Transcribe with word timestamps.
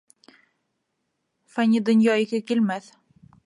Фани 1.57 1.81
донъя 1.91 2.17
ике 2.25 2.43
килмәҫ. 2.49 2.93